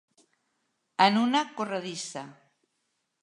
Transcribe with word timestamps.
En 1.05 1.19
una 1.25 1.43
corredissa. 1.59 2.27